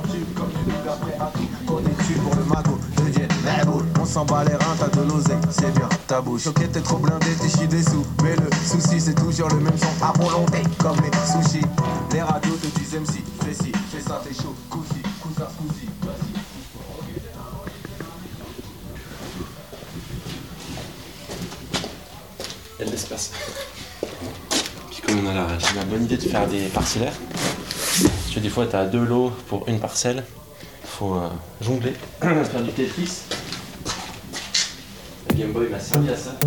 [0.00, 0.50] comme
[1.20, 1.32] à
[1.66, 2.78] pour le magot.
[4.00, 6.46] On s'en bat les reins, t'as de l'oseille, c'est bien ta bouche.
[6.46, 8.04] Ok, t'es trop blindé, t'es chi des sous.
[8.22, 11.10] Mais le souci, c'est toujours le même son à volonté, comme les
[11.44, 11.64] sushis.
[12.12, 16.32] Les radios te disent MC, fais ci, fais ça, t'es chaud, cousi, cousa, cousi, vas-y.
[22.78, 23.30] Il y a de l'espace.
[24.90, 27.31] Puis comme on a la, j'ai la bonne idée de faire des parcellaires, parce
[28.34, 30.24] que des fois tu as deux lots pour une parcelle,
[30.82, 31.28] il faut euh,
[31.60, 33.24] jongler, faire du Tetris.
[35.28, 36.38] Le Game Boy m'a servi à ça.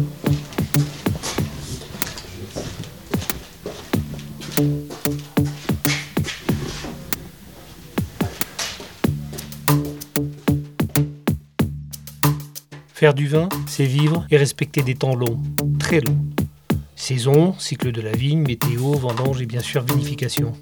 [12.93, 15.40] Faire du vin, c'est vivre et respecter des temps longs,
[15.79, 16.17] très longs.
[16.95, 20.54] Saison, cycle de la vigne, météo, vendange et bien sûr vinification.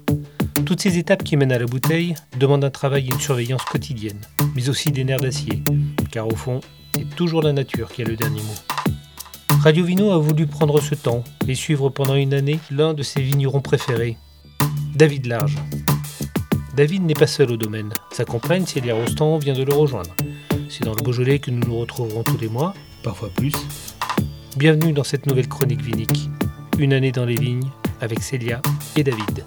[0.62, 4.20] Toutes ces étapes qui mènent à la bouteille demandent un travail et une surveillance quotidienne,
[4.54, 5.62] mais aussi des nerfs d'acier,
[6.10, 6.60] car au fond,
[6.94, 9.58] c'est toujours la nature qui a le dernier mot.
[9.60, 13.20] Radio Vino a voulu prendre ce temps et suivre pendant une année l'un de ses
[13.20, 14.16] vignerons préférés,
[14.94, 15.58] David Large.
[16.76, 17.92] David n'est pas seul au domaine.
[18.10, 20.14] Sa compagne, Célia Rostand, vient de le rejoindre.
[20.68, 23.54] C'est dans le Beaujolais que nous nous retrouverons tous les mois, parfois plus.
[24.56, 26.30] Bienvenue dans cette nouvelle chronique vinique.
[26.78, 28.60] Une année dans les vignes avec Célia
[28.96, 29.44] et David.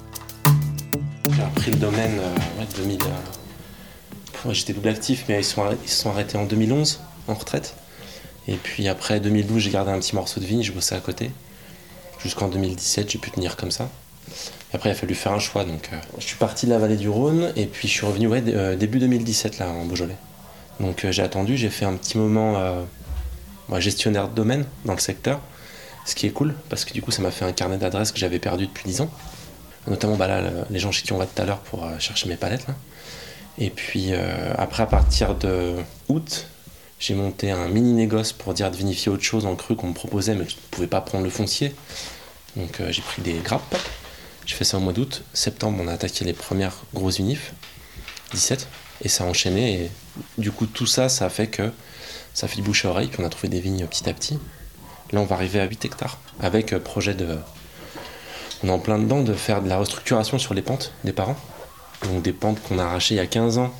[1.68, 2.98] Le domaine euh, ouais, 2000.
[3.02, 7.34] euh, ouais, J'étais double actif, mais ils se sont, ils sont arrêtés en 2011, en
[7.34, 7.76] retraite.
[8.48, 11.30] Et puis après 2012, j'ai gardé un petit morceau de vigne, je bossais à côté.
[12.20, 13.90] Jusqu'en 2017, j'ai pu tenir comme ça.
[14.74, 15.66] Après, il a fallu faire un choix.
[15.66, 18.30] Donc, euh, je suis parti de la vallée du Rhône et puis je suis revenu
[18.32, 20.18] euh, début 2017 là, en Beaujolais.
[20.80, 22.84] Donc euh, j'ai attendu, j'ai fait un petit moment euh,
[23.80, 25.42] gestionnaire de domaine dans le secteur.
[26.06, 28.20] Ce qui est cool, parce que du coup, ça m'a fait un carnet d'adresses que
[28.20, 29.10] j'avais perdu depuis 10 ans.
[29.88, 31.98] Notamment bah, là, le- les gens chez qui on va tout à l'heure pour euh,
[32.00, 32.68] chercher mes palettes.
[32.68, 32.76] Là.
[33.58, 35.76] Et puis euh, après, à partir de
[36.10, 36.48] août,
[37.00, 39.94] j'ai monté un mini négoce pour dire de vinifier autre chose en cru qu'on me
[39.94, 41.74] proposait, mais je ne pouvais pas prendre le foncier.
[42.56, 43.76] Donc euh, j'ai pris des grappes.
[44.46, 45.24] J'ai fait ça au mois d'août.
[45.34, 47.54] Septembre, on a attaqué les premières grosses unifs.
[48.34, 48.68] 17.
[49.04, 49.84] Et ça a enchaîné.
[49.84, 49.92] Et
[50.38, 51.72] du coup, tout ça, ça fait que
[52.34, 53.08] ça fait bouche à oreille.
[53.08, 54.40] Puis on a trouvé des vignes petit à petit.
[55.12, 56.18] Là, on va arriver à 8 hectares.
[56.42, 57.38] Avec projet de.
[58.64, 61.38] On est en plein dedans de faire de la restructuration sur les pentes des parents.
[62.04, 63.72] Donc des pentes qu'on a arrachées il y a 15 ans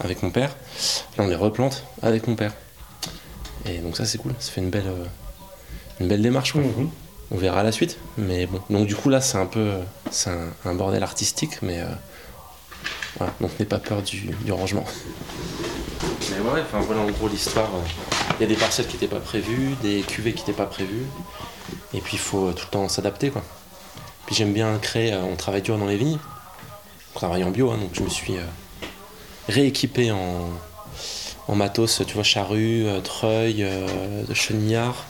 [0.00, 0.56] avec mon père.
[1.16, 2.52] Là, on les replante avec mon père.
[3.64, 4.34] Et donc ça, c'est cool.
[4.38, 5.04] Ça fait une belle, euh,
[6.00, 6.52] une belle démarche.
[6.52, 6.62] quoi.
[7.30, 7.98] On verra la suite.
[8.18, 8.60] Mais bon.
[8.70, 9.72] Donc du coup, là, c'est un peu.
[10.10, 11.80] C'est un, un bordel artistique, mais.
[11.80, 11.86] euh,
[13.18, 13.32] voilà.
[13.40, 14.84] Donc n'aie pas peur du, du rangement.
[16.30, 17.70] Mais ouais, enfin voilà en gros l'histoire.
[18.38, 21.06] Il y a des parcelles qui n'étaient pas prévues, des cuvées qui n'étaient pas prévues.
[21.94, 23.42] Et puis il faut euh, tout le temps s'adapter quoi.
[24.26, 26.18] Puis j'aime bien créer, euh, on travaille dur dans les vignes.
[27.14, 28.44] On travaille en bio, hein, donc je me suis euh,
[29.48, 33.64] rééquipé en, matos, tu vois, charrue, euh, treuil,
[34.34, 35.06] chenillard.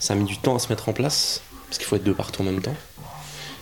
[0.00, 2.14] Ça a mis du temps à se mettre en place, parce qu'il faut être deux
[2.14, 2.74] partout en même temps.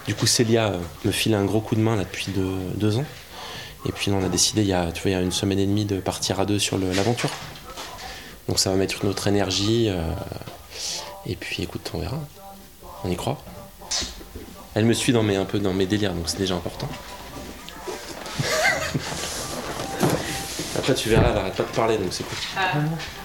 [0.07, 0.73] Du coup Célia
[1.05, 2.29] me file un gros coup de main là depuis
[2.75, 3.05] deux, ans.
[3.87, 5.33] Et puis là, on a décidé il y a, tu vois, il y a une
[5.33, 7.31] semaine et demie de partir à deux sur l'aventure.
[8.49, 9.91] Donc ça va mettre une autre énergie.
[11.27, 12.19] et puis écoute, on verra.
[13.05, 13.43] On y croit.
[14.75, 16.89] Elle me suit dans mes, un peu dans mes délires, donc c'est déjà important.
[20.79, 22.37] Après tu verras, elle arrête pas de parler, donc c'est cool.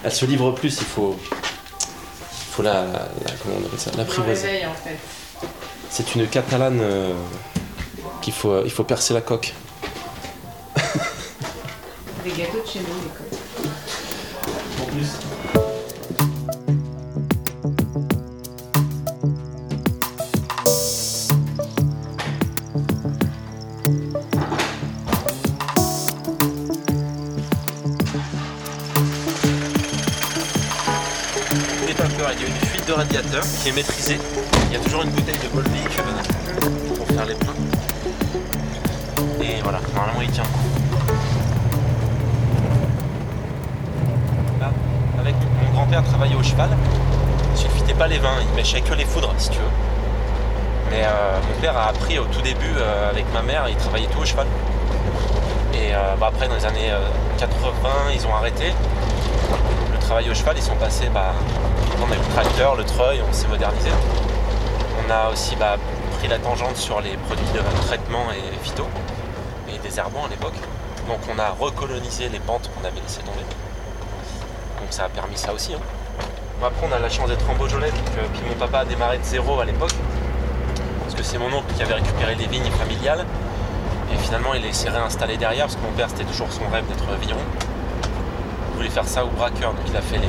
[0.04, 4.66] Elle se livre plus, il faut, il faut la, la- comment on appelle ça, l'apprivoiser.
[4.66, 4.96] en fait.
[5.90, 7.14] C'est une catalane euh,
[8.20, 9.54] qu'il faut, euh, il faut percer la coque.
[12.24, 13.38] Des gâteaux de chez nous, les coques.
[14.82, 15.67] En plus.
[32.88, 34.18] De radiateur qui est maîtrisée.
[34.68, 37.54] Il y a toujours une bouteille de Volvic euh, pour faire les pleins.
[39.42, 40.68] Et voilà, normalement il tient coup.
[45.20, 46.70] Avec mon grand-père travaillait au cheval.
[47.88, 49.64] Il pas les vins, il mâchait que les foudres si tu veux.
[50.90, 54.08] Mais euh, mon père a appris au tout début euh, avec ma mère, il travaillait
[54.08, 54.46] tout au cheval.
[55.74, 57.00] Et bah, après dans les années euh,
[57.38, 58.72] 80 ils ont arrêté.
[59.92, 61.32] Le travail au cheval, ils sont passés, bah,
[62.00, 63.90] on a le tracteur, le treuil, on s'est modernisé.
[65.06, 65.76] On a aussi bah,
[66.18, 68.86] pris la tangente sur les produits de traitement et phyto
[69.68, 70.54] et des herbants à l'époque.
[71.08, 73.40] Donc on a recolonisé les pentes qu'on avait laissées tomber.
[74.80, 75.74] Donc ça a permis ça aussi.
[75.74, 75.78] hein.
[76.62, 79.24] Après on a la chance d'être en Beaujolais, euh, puis mon papa a démarré de
[79.24, 79.94] zéro à l'époque.
[81.02, 83.24] Parce que c'est mon oncle qui avait récupéré les vignes familiales.
[84.12, 87.04] Et finalement, il s'est réinstallé derrière parce que mon père, c'était toujours son rêve d'être
[87.20, 87.40] vigneron.
[88.72, 90.28] Il voulait faire ça ou braqueur, donc il a fait les.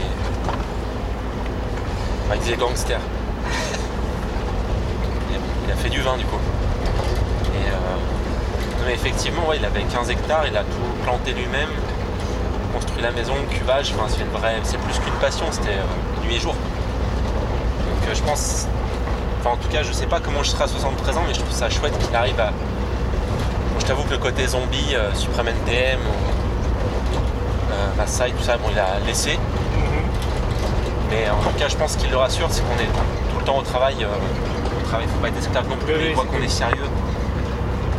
[2.29, 2.99] Enfin, il disait gangster.
[5.65, 6.35] il a fait du vin du coup.
[6.35, 7.69] Euh,
[8.85, 11.69] mais effectivement, il avait 15 hectares, il a tout planté lui-même,
[12.71, 14.27] construit la maison, cuvage, enfin, c'est une.
[14.61, 16.53] C'est plus qu'une passion, c'était euh, nuit et jour.
[16.53, 18.67] Donc euh, je pense.
[19.39, 21.39] Enfin en tout cas je sais pas comment je serai à 73 ans mais je
[21.39, 22.51] trouve ça chouette qu'il arrive à.
[23.79, 25.99] Je t'avoue que le côté zombie, Supreme NTM,
[27.97, 29.39] Maasai, tout ça, bon il a laissé.
[31.09, 32.85] Mais en tout cas je pense qu'il le rassure, c'est qu'on est
[33.31, 33.95] tout le temps au travail.
[34.03, 36.85] euh, au travail, faut pas être esclave non plus, Oui, il voit qu'on est sérieux,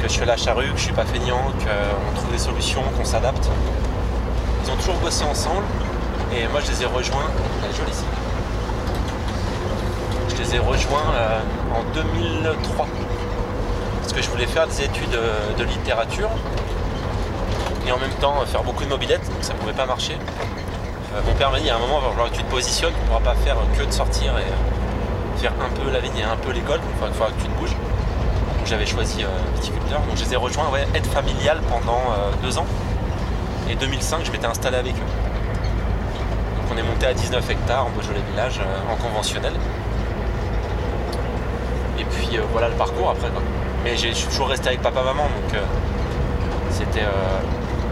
[0.02, 3.04] que je fais la charrue, que je suis pas feignant, qu'on trouve des solutions, qu'on
[3.04, 3.48] s'adapte.
[4.64, 5.62] Ils ont toujours bossé ensemble
[6.34, 7.26] et moi je les ai rejoints.
[7.64, 8.04] Elle est jolie ici.
[10.30, 11.40] Je les ai rejoints euh,
[11.74, 12.86] en 2003
[14.00, 16.30] parce que je voulais faire des études euh, de littérature
[17.86, 20.16] et en même temps faire beaucoup de mobilette, donc ça pouvait pas marcher.
[21.14, 22.92] Euh, mon père m'a dit à un moment, il va falloir que tu te positionnes,
[22.96, 26.18] on ne pourra pas faire que de sortir et euh, faire un peu la vigne
[26.18, 27.70] et un peu l'école, il faudra que tu te bouges.
[27.72, 29.26] Donc j'avais choisi euh,
[29.56, 32.66] viticulteur, donc je les ai rejoints, ouais, aide familiale pendant euh, deux ans.
[33.68, 34.98] Et 2005, je m'étais installé avec eux.
[36.58, 39.52] Donc on est monté à 19 hectares en Beaujolais Village euh, en conventionnel.
[41.98, 43.28] Et puis euh, voilà le parcours après.
[43.84, 45.62] Mais j'ai- toujours resté avec papa-maman donc euh,
[46.70, 47.00] c'était.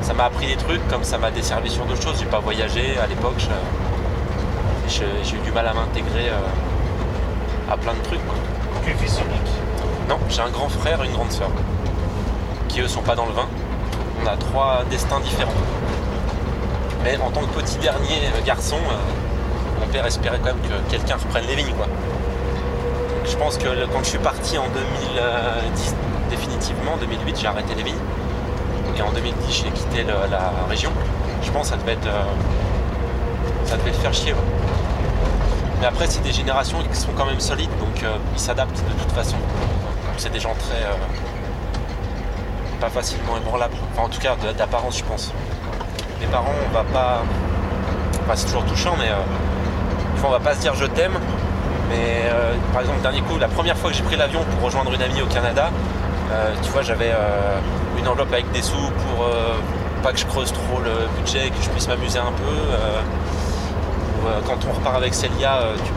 [0.02, 2.18] Ça m'a appris des trucs comme ça m'a desservi sur d'autres choses.
[2.18, 3.46] J'ai pas voyagé à l'époque.
[4.88, 8.24] J'ai eu du mal à m'intégrer euh, à plein de trucs.
[8.26, 8.36] quoi.
[8.84, 9.52] Tu es fils unique.
[10.08, 11.50] Non, j'ai un grand frère et une grande sœur.
[12.68, 13.46] Qui eux sont pas dans le vin.
[14.22, 15.52] On a trois destins différents.
[17.04, 20.90] Mais en tant que petit dernier euh, garçon, euh, mon père espérait quand même que
[20.90, 21.86] quelqu'un reprenne les vignes quoi.
[21.86, 25.94] Donc, je pense que quand je suis parti en 2010,
[26.30, 27.94] définitivement, en 2008, j'ai arrêté les vignes.
[29.06, 29.32] En 2010,
[29.64, 30.90] j'ai quitté la région.
[31.42, 32.06] Je pense que ça devait être.
[32.06, 32.22] euh,
[33.64, 34.34] ça devait faire chier.
[35.80, 39.02] Mais après, c'est des générations qui sont quand même solides, donc euh, ils s'adaptent de
[39.02, 39.36] toute façon.
[40.16, 40.82] C'est des gens très.
[40.82, 40.94] euh,
[42.80, 43.76] pas facilement ébranlables.
[43.92, 45.32] Enfin, en tout cas, d'apparence, je pense.
[46.20, 47.22] Les parents, on va pas.
[48.34, 49.08] C'est toujours touchant, mais.
[49.08, 51.16] euh, on va pas se dire je t'aime.
[51.88, 52.24] Mais
[52.72, 55.22] par exemple, dernier coup, la première fois que j'ai pris l'avion pour rejoindre une amie
[55.22, 55.70] au Canada,
[56.62, 57.12] tu vois, j'avais
[58.08, 59.54] enveloppe avec des sous pour euh,
[60.02, 62.42] pas que je creuse trop le budget, que je puisse m'amuser un peu.
[62.72, 63.00] euh,
[64.26, 65.92] euh, quand on repart avec Célia, tu-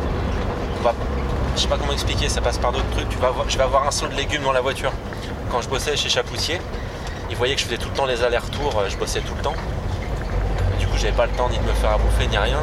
[0.86, 0.90] on
[1.56, 3.10] je sais pas comment expliquer, ça passe par d'autres trucs.
[3.10, 4.92] Tu vas je vais avoir un seau de légumes dans la voiture.
[5.52, 6.62] Quand je bossais chez Chapoutier,
[7.30, 9.56] ils voyaient que je faisais tout le temps les allers-retours, je bossais tout le temps.
[10.80, 12.60] Du coup, j'avais pas le temps ni de me faire à bouffer ni rien.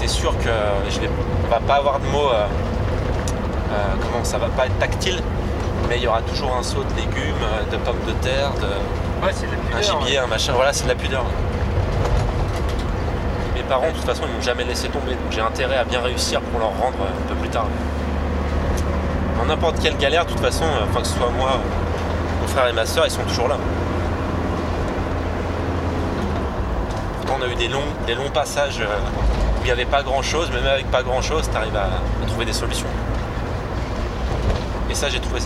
[0.00, 0.50] T'es sûr que
[0.90, 1.10] je vais,
[1.50, 2.30] va pas avoir de mots,
[4.00, 5.20] comment ça va pas être tactile,
[5.88, 8.66] mais il y aura toujours un seau de légumes, euh, de pommes de terre, de,
[9.24, 11.24] Ouais, c'est la un gibier, un machin, voilà, c'est de la pudeur.
[13.54, 16.00] Mes parents, de toute façon, ils m'ont jamais laissé tomber, donc j'ai intérêt à bien
[16.02, 17.66] réussir pour leur rendre un peu plus tard.
[19.38, 21.52] Dans n'importe quelle galère, de toute façon, euh, enfin que ce soit moi,
[22.42, 23.56] mon frère et ma soeur, ils sont toujours là.
[27.22, 28.98] Pourtant, on a eu des longs, des longs passages euh,
[29.56, 31.76] où il n'y avait pas grand chose, mais même avec pas grand chose, tu arrives
[31.76, 31.84] à,
[32.22, 32.88] à trouver des solutions.
[34.90, 35.40] Et ça, j'ai trouvé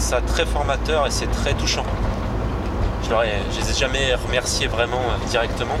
[0.00, 1.84] ça très formateur et c'est très touchant.
[3.04, 5.76] Je leur ai, je les ai jamais remerciés vraiment euh, directement.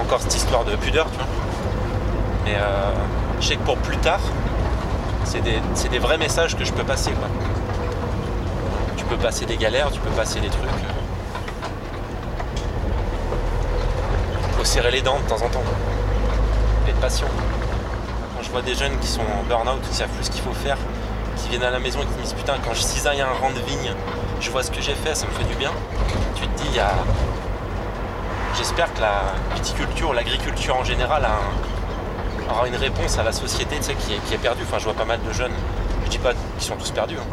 [0.00, 1.26] Encore cette histoire de pudeur, tu vois.
[2.44, 2.92] Mais euh,
[3.40, 4.20] je sais que pour plus tard,
[5.24, 7.12] c'est des, vrais messages que je peux passer.
[8.96, 10.62] Tu peux passer des galères, tu peux passer des trucs.
[10.62, 10.92] euh.
[14.56, 15.64] Faut serrer les dents de temps en temps.
[16.88, 17.26] Et de passion.
[18.36, 20.52] Quand je vois des jeunes qui sont en burn-out, qui savent plus ce qu'il faut
[20.52, 20.78] faire,
[21.36, 23.50] qui viennent à la maison et qui me disent putain quand je cisaille un rang
[23.50, 23.92] de vigne,
[24.40, 25.72] je vois ce que j'ai fait, ça me fait du bien.
[26.34, 26.92] Tu te dis il y a.
[28.56, 31.38] J'espère que la viticulture, l'agriculture en général a
[32.52, 34.62] aura une réponse à la société tu sais, qui, est, qui est perdue.
[34.62, 35.52] Enfin je vois pas mal de jeunes,
[36.04, 37.26] je dis pas qu'ils sont tous perdus, hein.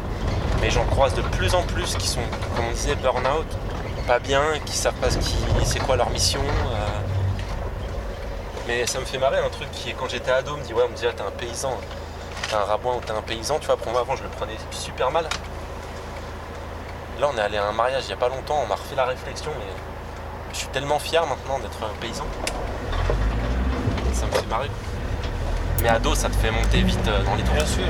[0.62, 2.22] mais j'en croise de plus en plus qui sont,
[2.56, 3.46] comme on disait, burn-out,
[4.08, 6.42] pas bien, qui savent pas ce qui, c'est quoi leur mission.
[6.42, 7.00] euh.
[8.68, 10.74] Mais ça me fait marrer un truc qui est quand j'étais ado, on me dit
[10.74, 11.78] ouais on me dit ah, t'es un paysan
[12.48, 14.56] t'es un rabouin ou t'es un paysan, tu vois, pour moi avant je le prenais
[14.72, 15.26] super mal.
[17.20, 18.96] Là on est allé à un mariage il n'y a pas longtemps, on m'a refait
[18.96, 19.72] la réflexion, mais
[20.52, 22.26] je suis tellement fier maintenant d'être paysan.
[24.14, 24.70] Ça me fait marrer.
[25.82, 27.56] Mais ado ça te fait monter vite euh, dans les tours.
[27.56, 27.86] Bien sûr.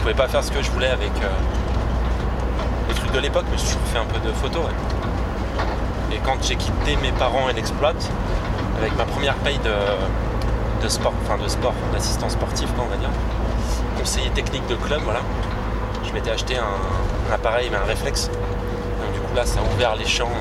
[0.00, 1.28] Je pouvais pas faire ce que je voulais avec euh,
[2.88, 4.64] les trucs de l'époque, mais toujours fait un peu de photos.
[6.10, 7.92] Et quand j'ai quitté mes parents et l'exploit,
[8.78, 12.96] avec ma première paye de, de sport, enfin de sport, d'assistant sportif, quoi, on va
[12.96, 13.10] dire,
[13.98, 15.20] conseiller technique de club, voilà,
[16.08, 18.28] je m'étais acheté un, appareil, mais un réflexe.
[18.28, 20.32] Donc du coup là, ça a ouvert les champs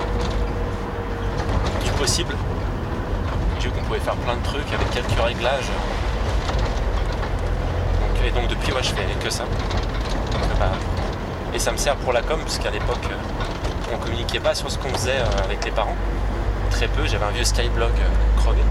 [1.84, 2.34] du possible.
[3.60, 5.70] Dieu qu'on pouvait faire plein de trucs avec quelques réglages.
[8.26, 9.44] Et donc depuis, ouais, je fais que ça.
[9.44, 10.72] Donc, bah,
[11.54, 14.78] et ça me sert pour la com, puisqu'à l'époque, euh, on communiquait pas sur ce
[14.78, 15.96] qu'on faisait euh, avec les parents.
[16.72, 18.62] Très peu, j'avais un vieux Skyblog euh, crevé.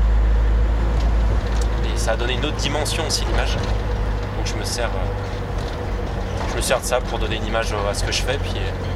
[1.93, 3.55] Et ça a donné une autre dimension aussi l'image.
[3.55, 4.87] Donc je me sers.
[4.87, 8.39] euh, je me sers de ça pour donner une image à ce que je fais,
[8.39, 8.55] puis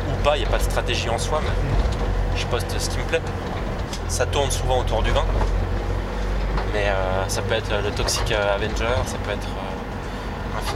[0.08, 2.98] ou pas, il n'y a pas de stratégie en soi, mais je poste ce qui
[2.98, 3.20] me plaît.
[4.08, 5.24] Ça tourne souvent autour du vin,
[6.72, 9.61] mais euh, ça peut être le Toxic Avenger, ça peut être euh,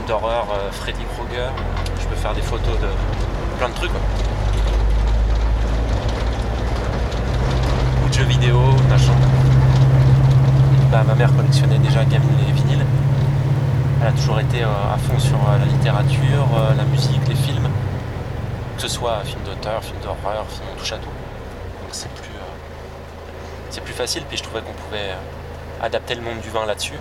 [0.05, 1.51] d'horreur, euh, Freddy Krueger,
[1.99, 2.87] je peux faire des photos de
[3.57, 3.91] plein de trucs.
[8.03, 9.13] Ou de jeux vidéo, machin.
[10.91, 12.85] Bah, ma mère collectionnait déjà gamine les vinyles.
[14.01, 17.67] Elle a toujours été euh, à fond sur euh, la littérature, la musique, les films.
[18.75, 21.05] Que ce soit film d'auteur, film d'horreur, film touche à tout.
[21.05, 22.29] Donc c'est plus,
[23.69, 24.23] c'est plus facile.
[24.27, 25.15] Puis je trouvais qu'on pouvait
[25.81, 26.99] adapter le monde du vin là-dessus.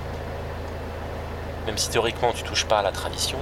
[1.66, 3.38] Même si théoriquement tu touches pas à la tradition.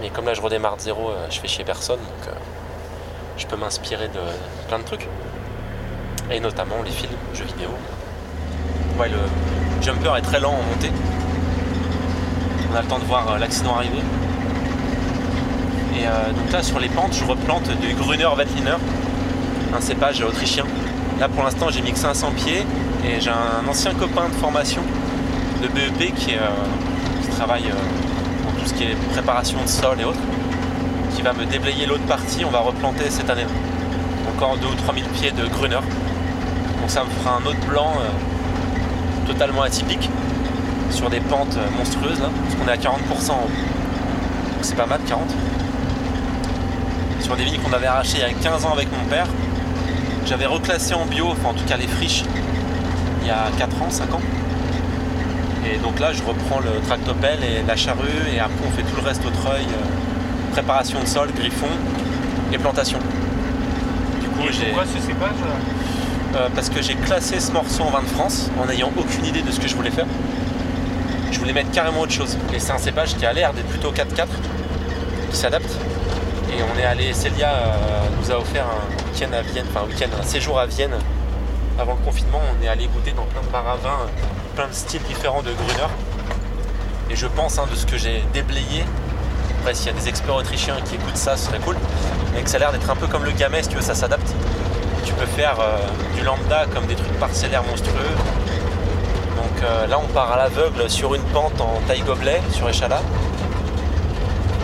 [0.00, 1.98] Mais comme là je redémarre de zéro, euh, je fais chier personne.
[1.98, 2.32] Donc euh,
[3.36, 4.20] je peux m'inspirer de
[4.68, 5.08] plein de trucs.
[6.30, 7.70] Et notamment les films, jeux vidéo.
[8.98, 9.18] Ouais, le
[9.82, 10.90] jumper est très lent en montée.
[12.70, 14.02] On a le temps de voir euh, l'accident arriver.
[15.94, 18.76] Et donc là, sur les pentes, je replante du Gruner Veltliner,
[19.76, 20.64] un cépage autrichien.
[21.20, 22.64] Là, pour l'instant, j'ai mis que 500 pieds
[23.04, 24.82] et j'ai un ancien copain de formation
[25.62, 26.48] de BEP euh,
[27.22, 30.18] qui travaille euh, dans tout ce qui est préparation de sol et autres,
[31.14, 32.44] qui va me déblayer l'autre partie.
[32.44, 33.46] On va replanter cette année
[34.34, 35.76] encore 2 ou 3000 pieds de Gruner.
[35.76, 40.10] Donc ça me fera un autre blanc euh, totalement atypique
[40.90, 43.46] sur des pentes monstrueuses là, parce qu'on est à 40% en haut.
[43.46, 45.22] Donc c'est pas mal 40.
[47.20, 49.26] Sur des vignes qu'on avait arrachées il y a 15 ans avec mon père.
[50.26, 52.24] J'avais reclassé en bio, enfin en tout cas les friches,
[53.22, 54.20] il y a 4 ans, 5 ans.
[55.64, 58.96] Et donc là je reprends le tractopelle et la charrue et après on fait tout
[58.96, 61.68] le reste au treuil, euh, préparation de sol, griffon
[62.52, 62.98] et plantation.
[64.20, 64.66] Du coup j'ai.
[64.66, 65.36] pourquoi ce cépage
[66.34, 69.42] Euh, parce que j'ai classé ce morceau en vin de France en n'ayant aucune idée
[69.42, 70.06] de ce que je voulais faire.
[71.30, 72.38] Je voulais mettre carrément autre chose.
[72.54, 74.26] Et c'est un cépage qui a l'air d'être plutôt 4-4,
[75.30, 75.70] qui s'adapte.
[76.48, 79.88] Et on est allé, Célia euh, nous a offert un week-end à Vienne, enfin un
[79.88, 80.94] week-end, un séjour à Vienne
[81.78, 82.40] avant le confinement.
[82.58, 83.98] On est allé goûter dans plein de bars à vin,
[84.52, 85.88] plein de styles différents de Gruner.
[87.10, 88.84] Et je pense, hein, de ce que j'ai déblayé,
[89.60, 91.76] après s'il y a des experts autrichiens qui écoutent ça, ce serait cool.
[92.34, 93.94] Mais que ça a l'air d'être un peu comme le gamay, si tu veux, ça
[93.94, 94.32] s'adapte.
[95.04, 95.78] Tu peux faire euh,
[96.16, 98.14] du lambda comme des trucs parcellaires monstrueux.
[99.36, 103.02] Donc euh, là, on part à l'aveugle sur une pente en taille gobelet, sur échalas.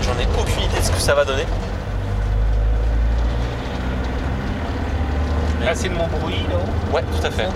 [0.03, 1.45] J'en ai aucune idée de ce que ça va donner.
[5.65, 6.95] Là, c'est de mon bruit, non?
[6.95, 7.49] Ouais, tout à fait.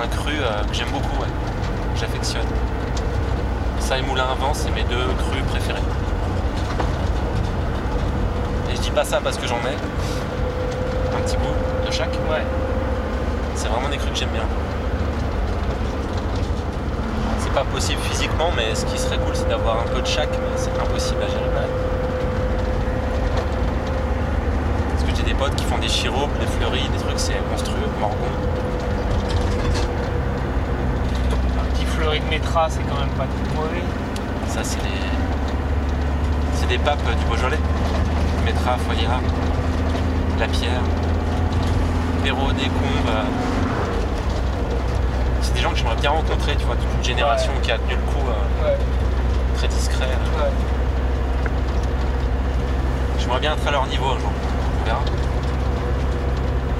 [0.00, 1.28] Un cru euh, que j'aime beaucoup, ouais.
[1.96, 2.46] J'affectionne.
[3.80, 5.82] Ça et Moulin à Vent, c'est mes deux crus préférés.
[8.70, 9.74] Et je dis pas ça parce que j'en ai.
[11.16, 12.12] Un petit bout de chaque.
[12.30, 12.44] Ouais.
[13.56, 14.44] C'est vraiment des crus que j'aime bien.
[17.40, 20.30] C'est pas possible physiquement, mais ce qui serait cool, c'est d'avoir un peu de chaque,
[20.30, 21.42] mais c'est impossible à gérer.
[24.92, 27.88] Parce que j'ai des potes qui font des chiropes, des fleuris, des trucs, c'est monstrueux,
[27.98, 28.14] morgon.
[31.98, 33.82] Fleuri de métra, c'est quand même pas tout mauvais.
[34.46, 34.88] Ça, c'est des.
[36.54, 37.58] C'est des papes du Beaujolais.
[38.44, 39.20] Métra, Foyera,
[40.38, 40.80] La Pierre,
[42.22, 43.14] Perrault, Descombes.
[45.42, 47.94] C'est des gens que j'aimerais bien rencontrer, tu vois, toute une génération qui a tenu
[47.94, 48.76] le coup euh, Ouais.
[49.56, 50.04] très discret.
[50.06, 50.42] euh.
[50.44, 50.50] Ouais.
[53.18, 54.30] J'aimerais bien être à leur niveau un jour.
[54.80, 55.00] On verra.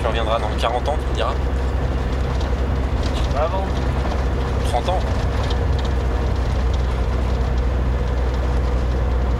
[0.00, 1.32] Tu reviendras dans 40 ans, tu me diras.
[3.34, 3.64] Pas avant.
[4.68, 4.98] 30 ans.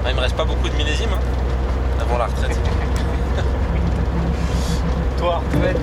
[0.04, 1.20] Ah, il me reste pas beaucoup de millésimes hein,
[2.00, 2.58] avant la retraite.
[5.18, 5.74] Toi, ouais.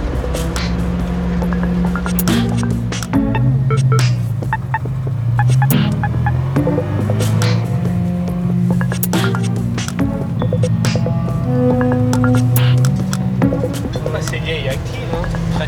[14.12, 15.28] Bah, c'est vieille et active, hein.
[15.54, 15.66] Très,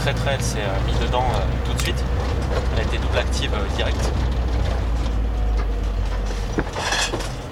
[0.00, 1.63] très, très, elle s'est euh, mis dedans euh,
[2.74, 3.00] tout de suite.
[3.02, 4.10] couple active euh, direct.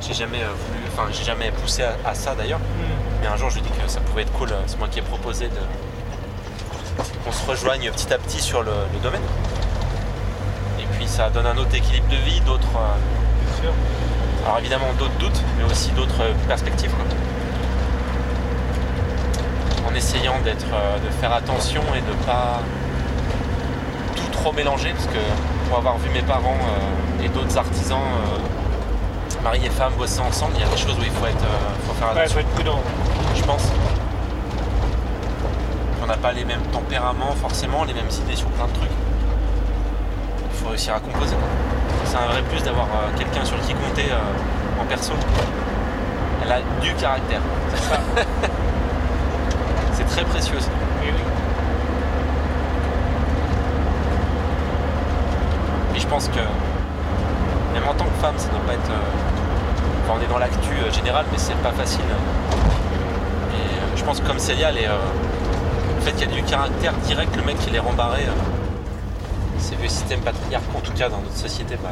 [0.00, 2.60] J'ai jamais euh, voulu, enfin j'ai jamais poussé à, ça d'ailleurs.
[3.20, 4.50] Mais un jour je lui ai dit que ça pouvait être cool.
[4.52, 5.48] euh, C'est moi qui ai proposé
[7.24, 9.22] qu'on se rejoigne petit à petit sur le, domaine.
[10.80, 12.66] Et puis ça donne un autre équilibre de vie, d'autres.
[14.44, 16.92] alors évidemment d'autres doutes, mais aussi d'autres perspectives.
[19.88, 22.60] En essayant d'être, de faire attention et de pas
[24.42, 25.22] trop mélanger, parce que
[25.68, 30.52] pour avoir vu mes parents euh, et d'autres artisans, euh, mari et femme bosser ensemble,
[30.56, 32.40] il y a des choses où il faut, être, euh, faut faire Ouais, attention, faut
[32.40, 32.80] être prudent.
[33.36, 33.68] je pense.
[36.02, 38.90] On n'a pas les mêmes tempéraments forcément, les mêmes idées sur plein de trucs.
[40.50, 41.36] Il faut réussir à composer.
[42.04, 45.12] C'est un vrai plus d'avoir euh, quelqu'un sur qui compter euh, en perso.
[46.44, 47.40] Elle a du caractère.
[49.94, 50.58] C'est très précieux.
[50.58, 50.68] ça.
[51.00, 51.31] Oui, oui.
[56.02, 56.40] Je pense que
[57.74, 58.90] même en tant que femme, ça doit pas être.
[58.90, 62.00] euh, Enfin, on est dans l'actu euh, générale, mais c'est pas facile.
[62.00, 64.96] Et euh, je pense que comme Célia, elle est, euh,
[65.96, 68.22] le fait qu'il y a du caractère direct, le mec il est rembarré.
[68.24, 68.32] euh,
[69.60, 71.90] ces vieux systèmes patriarcaux, en tout cas dans notre société, bah,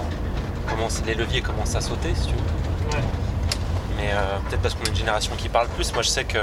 [1.07, 2.97] les leviers commencent à sauter, si tu veux.
[2.99, 3.05] Ouais.
[3.97, 4.11] Mais
[4.49, 5.93] peut-être parce qu'on est une génération qui parle plus.
[5.95, 6.39] Moi, je sais que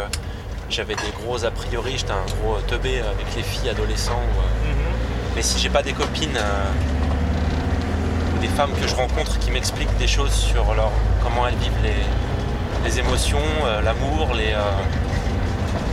[0.70, 4.14] j'avais des gros a priori, j'étais un gros teubé avec les filles adolescents.
[4.14, 4.76] ou, Mhm.
[5.36, 6.38] mais si j'ai pas des copines
[8.38, 10.92] ou des femmes que je rencontre qui m'expliquent des choses sur leur,
[11.24, 14.54] comment elles vivent les, les émotions, euh, l'amour, les.
[14.54, 14.62] euh,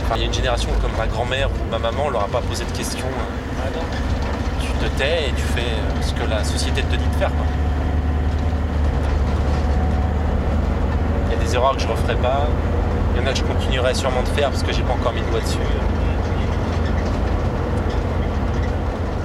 [0.05, 2.27] enfin, il y a une génération comme ma grand-mère ou ma maman, on leur a
[2.27, 3.07] pas posé de questions.
[3.07, 3.79] euh, Ah
[4.61, 7.29] tu te tais et tu fais ce que la société te dit de faire.
[7.29, 7.45] quoi.
[11.27, 12.47] Il y a des erreurs que je referai pas.
[13.15, 15.13] Il y en a que je continuerai sûrement de faire parce que j'ai pas encore
[15.13, 15.57] mis le doigt dessus.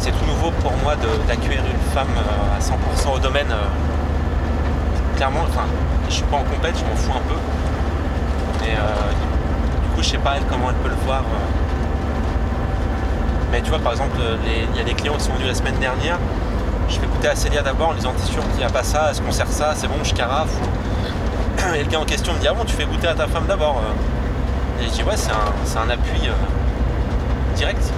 [0.01, 0.95] C'est tout nouveau pour moi
[1.29, 3.51] d'accueillir une femme euh, à 100% au domaine.
[3.51, 5.65] euh, Clairement, enfin,
[6.09, 7.35] je suis pas en compète, je m'en fous un peu.
[8.63, 9.13] Mais euh,
[9.83, 11.23] du coup, je sais pas elle comment elle peut le voir.
[13.53, 14.17] Mais tu vois, par exemple,
[14.73, 16.19] il y a des clients qui sont venus la semaine dernière.
[16.89, 19.11] Je fais goûter à Célia d'abord en disant T'es sûr qu'il n'y a pas ça
[19.11, 20.49] Est-ce qu'on sert ça C'est bon, je carafe
[21.77, 23.45] Et le gars en question me dit Ah bon, tu fais goûter à ta femme
[23.47, 23.81] d'abord.
[24.81, 26.29] Et je dis Ouais, c'est un, un appui
[27.55, 27.93] direct.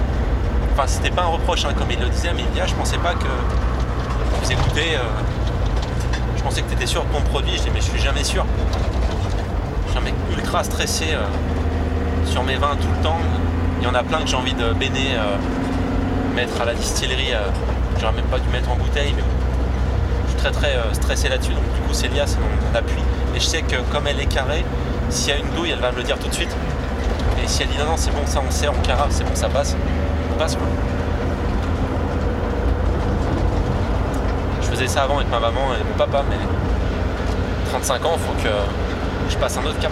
[0.73, 2.73] Enfin, c'était pas un reproche, hein, comme il le disait, mais il dit Ah, je
[2.73, 4.95] pensais pas que vous goûter.
[4.95, 4.99] euh,
[6.35, 7.53] je pensais que tu étais sûr de ton produit.
[7.57, 8.45] Je dis Mais je suis jamais sûr.
[9.85, 11.21] Je suis un mec ultra stressé euh,
[12.25, 13.17] sur mes vins tout le temps.
[13.81, 15.35] Il y en a plein que j'ai envie de béner, euh,
[16.35, 17.33] mettre à la distillerie.
[17.33, 17.47] euh,
[17.99, 19.23] J'aurais même pas dû mettre en bouteille, mais
[20.25, 21.51] je suis très très stressé là-dessus.
[21.53, 22.99] Donc du coup, Célia, c'est mon appui.
[23.35, 24.65] Et je sais que comme elle est carrée,
[25.09, 26.53] s'il y a une douille, elle va me le dire tout de suite.
[27.43, 29.35] Et si elle dit non, non, c'est bon, ça on sert, on carafe, c'est bon,
[29.35, 29.75] ça passe,
[34.61, 36.37] Je faisais ça avant avec ma maman et mon papa, mais
[37.69, 38.49] 35 ans, faut que
[39.29, 39.91] je passe un autre cap.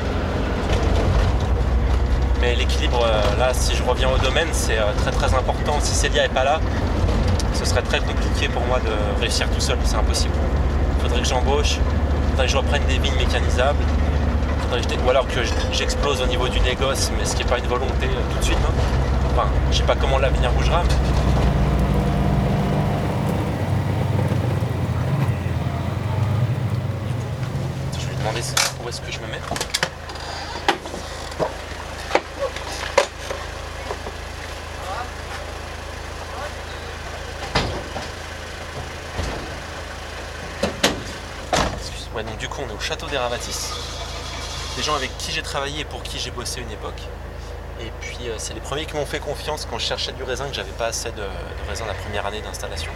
[2.41, 5.75] Mais l'équilibre, euh, là, si je reviens au domaine, c'est euh, très très important.
[5.79, 6.59] Si Célia est pas là,
[7.53, 10.33] ce serait très compliqué pour moi de réussir tout seul, c'est impossible.
[10.97, 11.77] Il faudrait que j'embauche,
[12.31, 13.77] faudrait que je reprenne des vignes mécanisables,
[15.05, 17.67] ou alors que je- j'explose au niveau du négoce, mais ce qui n'est pas une
[17.67, 18.57] volonté euh, tout de suite.
[19.71, 20.89] Je sais pas comment l'avenir bougera, mais
[27.93, 28.41] je vais lui demander
[28.83, 29.39] où est-ce que je me mets.
[42.13, 43.71] Ouais, donc du coup, on est au château des Ravatis.
[44.75, 47.01] Des gens avec qui j'ai travaillé et pour qui j'ai bossé une époque.
[48.29, 50.71] Euh, c'est les premiers qui m'ont fait confiance quand je cherchais du raisin, que j'avais
[50.71, 51.23] pas assez de,
[51.67, 52.91] raisin la première année d'installation.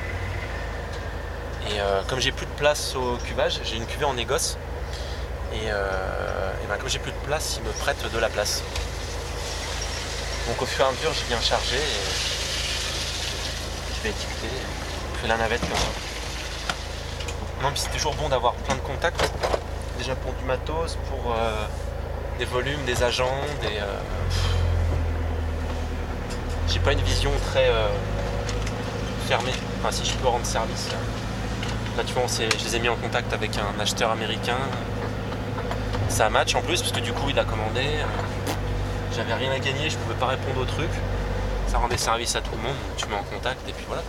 [1.69, 4.57] Et euh, comme j'ai plus de place au cuvage, j'ai une cuvée en négoce.
[5.53, 8.61] Et, euh, ben, comme j'ai plus de place, ils me prêtent de la place.
[10.47, 11.79] Donc au fur et à mesure, j'ai bien chargé et
[13.95, 14.49] je vais étiqueter.
[15.15, 15.63] Je fais la navette.
[17.63, 19.23] Non, puis c'est toujours bon d'avoir plein de contacts.
[19.97, 21.33] Déjà pour du matos, pour
[22.37, 23.79] des volumes, des agents, des.
[26.75, 27.87] Euh, J'ai pas une vision très euh,
[29.27, 29.51] fermée.
[29.79, 30.89] Enfin, si je peux rendre service.
[31.97, 34.57] Là, tu vois, on je les ai mis en contact avec un acheteur américain.
[36.09, 37.81] Ça match en plus, parce que du coup, il a commandé.
[37.81, 38.05] euh,
[39.15, 40.89] J'avais rien à gagner, je pouvais pas répondre au truc.
[41.67, 44.03] Ça rendait service à tout le monde, tu mets en contact et puis voilà.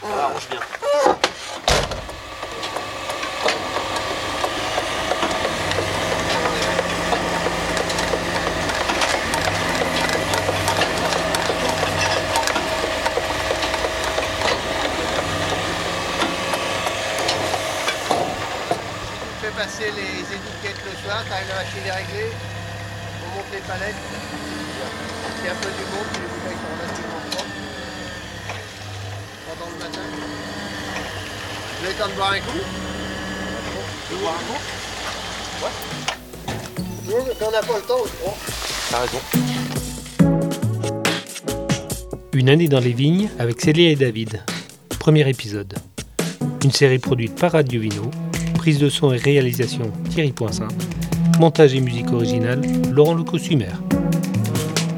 [0.00, 0.60] Ça arrange bien.
[19.58, 21.24] passer les étiquettes le soir,
[21.98, 22.30] réglée,
[23.24, 23.94] on monte les palettes.
[25.40, 27.54] Il y a un peu du monde, puis les bouteilles sont relativement propres.
[29.48, 30.06] Pendant le matin.
[31.74, 32.64] Vous avez le temps de boire un coup
[34.06, 34.62] Tu veux boire un coup
[35.64, 35.74] Ouais.
[37.08, 38.32] Non, quand on n'a pas le temps, on
[38.90, 39.20] T'as raison.
[42.32, 44.42] Une année dans les vignes avec Célia et David.
[45.00, 45.74] Premier épisode.
[46.62, 48.10] Une série produite par Radio Vino.
[48.54, 50.68] Prise de son et réalisation Thierry Poinçin.
[51.38, 53.80] Montage et musique originale Laurent Le Costumaire.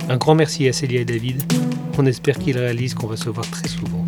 [0.09, 1.43] Un grand merci à Célia et David.
[1.99, 4.00] On espère qu'ils réalisent qu'on va se voir très souvent.